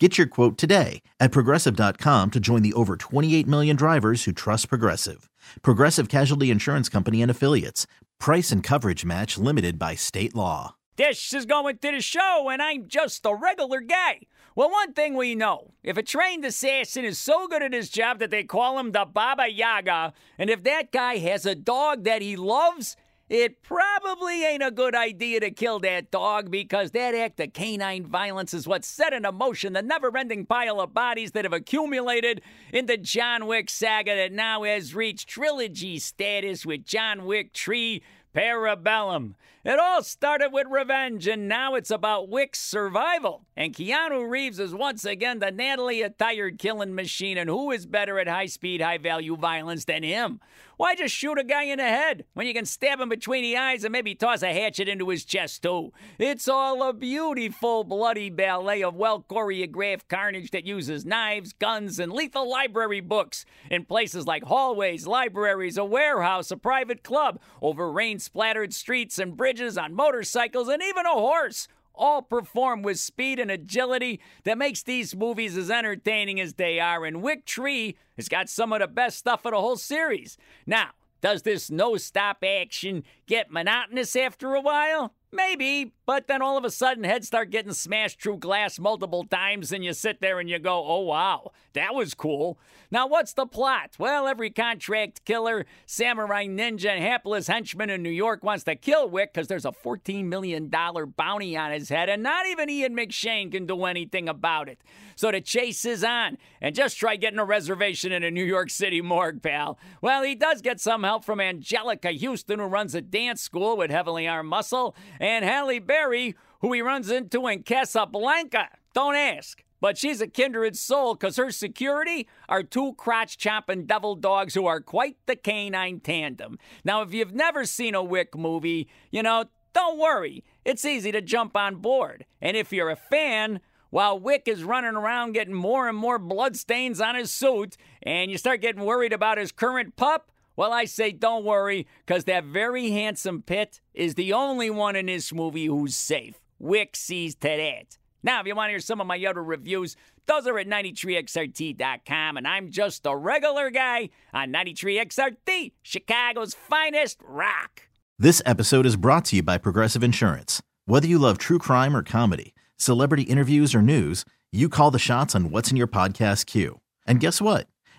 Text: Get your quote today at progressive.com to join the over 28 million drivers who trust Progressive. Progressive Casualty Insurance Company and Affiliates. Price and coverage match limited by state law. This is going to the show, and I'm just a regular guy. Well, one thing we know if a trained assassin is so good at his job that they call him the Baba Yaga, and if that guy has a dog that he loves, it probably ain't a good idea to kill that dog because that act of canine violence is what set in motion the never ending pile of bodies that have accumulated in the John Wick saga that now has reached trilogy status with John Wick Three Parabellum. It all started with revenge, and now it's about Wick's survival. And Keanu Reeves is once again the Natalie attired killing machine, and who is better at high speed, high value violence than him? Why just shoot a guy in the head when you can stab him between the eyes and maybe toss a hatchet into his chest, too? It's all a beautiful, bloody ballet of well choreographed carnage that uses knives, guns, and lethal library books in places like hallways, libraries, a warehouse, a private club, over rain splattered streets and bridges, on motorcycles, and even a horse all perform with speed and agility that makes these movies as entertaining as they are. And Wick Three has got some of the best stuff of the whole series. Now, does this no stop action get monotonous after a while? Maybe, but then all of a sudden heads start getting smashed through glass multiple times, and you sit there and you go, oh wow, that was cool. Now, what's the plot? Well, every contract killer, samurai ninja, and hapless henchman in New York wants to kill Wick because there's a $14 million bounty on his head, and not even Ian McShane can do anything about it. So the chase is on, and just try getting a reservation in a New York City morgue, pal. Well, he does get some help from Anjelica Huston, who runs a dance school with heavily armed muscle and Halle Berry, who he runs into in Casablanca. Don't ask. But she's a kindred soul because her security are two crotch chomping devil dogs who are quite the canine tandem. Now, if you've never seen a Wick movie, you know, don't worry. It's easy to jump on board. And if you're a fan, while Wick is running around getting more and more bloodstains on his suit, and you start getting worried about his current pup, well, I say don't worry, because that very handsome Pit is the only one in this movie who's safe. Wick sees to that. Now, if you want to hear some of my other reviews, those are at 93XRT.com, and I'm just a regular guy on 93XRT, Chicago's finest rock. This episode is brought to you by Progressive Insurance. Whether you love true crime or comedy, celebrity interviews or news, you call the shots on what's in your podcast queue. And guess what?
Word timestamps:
Get 0.00 0.18
your 0.18 0.26
quote 0.26 0.58
today 0.58 1.02
at 1.20 1.30
progressive.com 1.30 2.32
to 2.32 2.40
join 2.40 2.62
the 2.62 2.72
over 2.72 2.96
28 2.96 3.46
million 3.46 3.76
drivers 3.76 4.24
who 4.24 4.32
trust 4.32 4.68
Progressive. 4.68 5.30
Progressive 5.62 6.08
Casualty 6.08 6.50
Insurance 6.50 6.88
Company 6.88 7.22
and 7.22 7.30
Affiliates. 7.30 7.86
Price 8.18 8.50
and 8.50 8.60
coverage 8.60 9.04
match 9.04 9.38
limited 9.38 9.78
by 9.78 9.94
state 9.94 10.34
law. 10.34 10.74
This 10.96 11.32
is 11.32 11.46
going 11.46 11.78
to 11.78 11.90
the 11.92 12.00
show, 12.00 12.48
and 12.50 12.60
I'm 12.60 12.88
just 12.88 13.24
a 13.24 13.36
regular 13.36 13.80
guy. 13.80 14.22
Well, 14.56 14.70
one 14.70 14.94
thing 14.94 15.14
we 15.14 15.36
know 15.36 15.74
if 15.84 15.96
a 15.96 16.02
trained 16.02 16.44
assassin 16.44 17.04
is 17.04 17.18
so 17.18 17.46
good 17.46 17.62
at 17.62 17.72
his 17.72 17.88
job 17.88 18.18
that 18.18 18.30
they 18.30 18.42
call 18.42 18.80
him 18.80 18.90
the 18.90 19.04
Baba 19.04 19.48
Yaga, 19.48 20.12
and 20.38 20.50
if 20.50 20.64
that 20.64 20.90
guy 20.90 21.18
has 21.18 21.46
a 21.46 21.54
dog 21.54 22.02
that 22.02 22.22
he 22.22 22.34
loves, 22.34 22.96
it 23.28 23.62
probably 23.62 24.44
ain't 24.44 24.62
a 24.62 24.70
good 24.70 24.94
idea 24.94 25.40
to 25.40 25.50
kill 25.50 25.78
that 25.80 26.10
dog 26.10 26.50
because 26.50 26.90
that 26.90 27.14
act 27.14 27.40
of 27.40 27.52
canine 27.52 28.06
violence 28.06 28.52
is 28.52 28.66
what 28.66 28.84
set 28.84 29.12
in 29.12 29.24
motion 29.34 29.72
the 29.72 29.82
never 29.82 30.14
ending 30.16 30.44
pile 30.44 30.80
of 30.80 30.92
bodies 30.92 31.32
that 31.32 31.44
have 31.44 31.52
accumulated 31.52 32.42
in 32.72 32.86
the 32.86 32.98
John 32.98 33.46
Wick 33.46 33.70
saga 33.70 34.14
that 34.14 34.32
now 34.32 34.64
has 34.64 34.94
reached 34.94 35.28
trilogy 35.28 35.98
status 35.98 36.66
with 36.66 36.84
John 36.84 37.24
Wick 37.24 37.52
Three 37.54 38.02
Parabellum. 38.34 39.34
It 39.64 39.78
all 39.78 40.02
started 40.02 40.52
with 40.52 40.66
revenge, 40.68 41.26
and 41.26 41.48
now 41.48 41.74
it's 41.74 41.90
about 41.90 42.28
Wick's 42.28 42.60
survival. 42.60 43.46
And 43.56 43.72
Keanu 43.72 44.28
Reeves 44.28 44.58
is 44.58 44.74
once 44.74 45.06
again 45.06 45.38
the 45.38 45.50
Natalie 45.50 46.02
attired 46.02 46.58
killing 46.58 46.94
machine, 46.94 47.38
and 47.38 47.48
who 47.48 47.70
is 47.70 47.86
better 47.86 48.18
at 48.18 48.28
high 48.28 48.44
speed, 48.44 48.82
high 48.82 48.98
value 48.98 49.36
violence 49.36 49.86
than 49.86 50.02
him? 50.02 50.40
Why 50.76 50.96
just 50.96 51.14
shoot 51.14 51.38
a 51.38 51.44
guy 51.44 51.62
in 51.62 51.78
the 51.78 51.84
head 51.84 52.24
when 52.34 52.46
you 52.46 52.52
can 52.52 52.66
stab 52.66 53.00
him 53.00 53.08
between 53.08 53.42
the 53.42 53.56
eyes 53.56 53.84
and 53.84 53.92
maybe 53.92 54.14
toss 54.14 54.42
a 54.42 54.52
hatchet 54.52 54.88
into 54.88 55.08
his 55.08 55.24
chest, 55.24 55.62
too? 55.62 55.92
It's 56.18 56.48
all 56.48 56.82
a 56.86 56.92
beautiful, 56.92 57.84
bloody 57.84 58.28
ballet 58.28 58.82
of 58.82 58.96
well 58.96 59.24
choreographed 59.26 60.08
carnage 60.08 60.50
that 60.50 60.66
uses 60.66 61.06
knives, 61.06 61.52
guns, 61.52 61.98
and 61.98 62.12
lethal 62.12 62.50
library 62.50 63.00
books 63.00 63.46
in 63.70 63.84
places 63.84 64.26
like 64.26 64.42
hallways, 64.42 65.06
libraries, 65.06 65.78
a 65.78 65.84
warehouse, 65.84 66.50
a 66.50 66.56
private 66.56 67.04
club, 67.04 67.40
over 67.62 67.90
rain 67.90 68.18
splattered 68.24 68.74
streets 68.74 69.18
and 69.18 69.36
bridges, 69.36 69.78
on 69.78 69.94
motorcycles, 69.94 70.68
and 70.68 70.82
even 70.82 71.06
a 71.06 71.10
horse 71.10 71.68
all 71.94 72.22
perform 72.22 72.82
with 72.82 72.98
speed 72.98 73.38
and 73.38 73.50
agility 73.50 74.20
that 74.44 74.58
makes 74.58 74.82
these 74.82 75.14
movies 75.14 75.56
as 75.56 75.70
entertaining 75.70 76.40
as 76.40 76.54
they 76.54 76.80
are. 76.80 77.04
And 77.04 77.22
Wick 77.22 77.44
Three 77.46 77.96
has 78.16 78.28
got 78.28 78.48
some 78.48 78.72
of 78.72 78.80
the 78.80 78.88
best 78.88 79.18
stuff 79.18 79.44
of 79.44 79.52
the 79.52 79.60
whole 79.60 79.76
series. 79.76 80.36
Now, 80.66 80.90
does 81.20 81.42
this 81.42 81.70
no 81.70 81.96
stop 81.96 82.44
action 82.44 83.04
get 83.26 83.50
monotonous 83.50 84.16
after 84.16 84.54
a 84.54 84.60
while? 84.60 85.14
Maybe, 85.34 85.92
but 86.06 86.28
then 86.28 86.42
all 86.42 86.56
of 86.56 86.64
a 86.64 86.70
sudden 86.70 87.02
heads 87.02 87.26
start 87.26 87.50
getting 87.50 87.72
smashed 87.72 88.22
through 88.22 88.36
glass 88.36 88.78
multiple 88.78 89.24
times, 89.24 89.72
and 89.72 89.84
you 89.84 89.92
sit 89.92 90.20
there 90.20 90.38
and 90.38 90.48
you 90.48 90.60
go, 90.60 90.84
oh 90.86 91.00
wow, 91.00 91.50
that 91.72 91.92
was 91.92 92.14
cool. 92.14 92.56
Now, 92.90 93.08
what's 93.08 93.32
the 93.32 93.46
plot? 93.46 93.96
Well, 93.98 94.28
every 94.28 94.50
contract 94.50 95.24
killer, 95.24 95.66
samurai 95.86 96.46
ninja, 96.46 96.90
and 96.90 97.02
hapless 97.02 97.48
henchman 97.48 97.90
in 97.90 98.04
New 98.04 98.10
York 98.10 98.44
wants 98.44 98.62
to 98.64 98.76
kill 98.76 99.08
Wick 99.08 99.32
because 99.34 99.48
there's 99.48 99.64
a 99.64 99.72
$14 99.72 100.26
million 100.26 100.68
bounty 100.68 101.56
on 101.56 101.72
his 101.72 101.88
head, 101.88 102.08
and 102.08 102.22
not 102.22 102.46
even 102.46 102.70
Ian 102.70 102.94
McShane 102.94 103.50
can 103.50 103.66
do 103.66 103.84
anything 103.86 104.28
about 104.28 104.68
it. 104.68 104.78
So 105.16 105.32
the 105.32 105.40
chase 105.40 105.84
is 105.84 106.04
on, 106.04 106.38
and 106.60 106.74
just 106.74 106.96
try 106.96 107.16
getting 107.16 107.40
a 107.40 107.44
reservation 107.44 108.12
in 108.12 108.22
a 108.22 108.30
New 108.30 108.44
York 108.44 108.70
City 108.70 109.00
morgue, 109.00 109.42
pal. 109.42 109.78
Well, 110.00 110.22
he 110.22 110.36
does 110.36 110.60
get 110.60 110.80
some 110.80 111.02
help 111.02 111.24
from 111.24 111.40
Anjelica 111.40 112.16
Huston, 112.20 112.60
who 112.60 112.66
runs 112.66 112.94
a 112.94 113.00
dance 113.00 113.40
school 113.40 113.76
with 113.76 113.90
heavily 113.90 114.28
armed 114.28 114.50
muscle 114.50 114.94
and 115.24 115.42
Halle 115.42 115.78
Berry, 115.78 116.34
who 116.60 116.74
he 116.74 116.82
runs 116.82 117.10
into 117.10 117.46
in 117.46 117.62
Casablanca. 117.62 118.68
Don't 118.92 119.14
ask. 119.14 119.64
But 119.80 119.96
she's 119.96 120.20
a 120.20 120.26
kindred 120.26 120.76
soul 120.76 121.14
because 121.14 121.36
her 121.36 121.50
security 121.50 122.28
are 122.46 122.62
two 122.62 122.92
crotch 122.92 123.38
chomping 123.38 123.86
devil 123.86 124.16
dogs 124.16 124.52
who 124.52 124.66
are 124.66 124.82
quite 124.82 125.16
the 125.24 125.34
canine 125.34 126.00
tandem. 126.00 126.58
Now, 126.84 127.00
if 127.00 127.14
you've 127.14 127.34
never 127.34 127.64
seen 127.64 127.94
a 127.94 128.04
Wick 128.04 128.36
movie, 128.36 128.86
you 129.10 129.22
know, 129.22 129.46
don't 129.72 129.98
worry. 129.98 130.44
It's 130.62 130.84
easy 130.84 131.10
to 131.12 131.22
jump 131.22 131.56
on 131.56 131.76
board. 131.76 132.26
And 132.42 132.54
if 132.54 132.70
you're 132.70 132.90
a 132.90 132.96
fan, 132.96 133.60
while 133.88 134.18
Wick 134.18 134.42
is 134.46 134.62
running 134.62 134.94
around 134.94 135.32
getting 135.32 135.54
more 135.54 135.88
and 135.88 135.96
more 135.96 136.18
bloodstains 136.18 137.00
on 137.00 137.14
his 137.14 137.30
suit, 137.30 137.78
and 138.02 138.30
you 138.30 138.36
start 138.36 138.60
getting 138.60 138.84
worried 138.84 139.14
about 139.14 139.38
his 139.38 139.52
current 139.52 139.96
pup, 139.96 140.30
well, 140.56 140.72
I 140.72 140.84
say 140.84 141.12
don't 141.12 141.44
worry, 141.44 141.86
because 142.06 142.24
that 142.24 142.44
very 142.44 142.90
handsome 142.90 143.42
Pit 143.42 143.80
is 143.92 144.14
the 144.14 144.32
only 144.32 144.70
one 144.70 144.96
in 144.96 145.06
this 145.06 145.32
movie 145.32 145.66
who's 145.66 145.96
safe. 145.96 146.40
Wick 146.58 146.96
sees 146.96 147.34
to 147.36 147.48
that. 147.48 147.98
Now, 148.22 148.40
if 148.40 148.46
you 148.46 148.54
want 148.54 148.68
to 148.68 148.72
hear 148.72 148.80
some 148.80 149.00
of 149.00 149.06
my 149.06 149.22
other 149.26 149.42
reviews, 149.42 149.96
those 150.26 150.46
are 150.46 150.58
at 150.58 150.66
93XRT.com, 150.66 152.36
and 152.38 152.48
I'm 152.48 152.70
just 152.70 153.04
a 153.04 153.14
regular 153.14 153.70
guy 153.70 154.08
on 154.32 154.52
93XRT, 154.52 155.72
Chicago's 155.82 156.54
finest 156.54 157.18
rock. 157.22 157.82
This 158.18 158.40
episode 158.46 158.86
is 158.86 158.96
brought 158.96 159.26
to 159.26 159.36
you 159.36 159.42
by 159.42 159.58
Progressive 159.58 160.02
Insurance. 160.02 160.62
Whether 160.86 161.08
you 161.08 161.18
love 161.18 161.36
true 161.36 161.58
crime 161.58 161.94
or 161.96 162.02
comedy, 162.02 162.54
celebrity 162.76 163.24
interviews 163.24 163.74
or 163.74 163.82
news, 163.82 164.24
you 164.52 164.68
call 164.68 164.90
the 164.90 164.98
shots 164.98 165.34
on 165.34 165.50
what's 165.50 165.70
in 165.70 165.76
your 165.76 165.88
podcast 165.88 166.46
queue. 166.46 166.80
And 167.06 167.20
guess 167.20 167.42
what? 167.42 167.66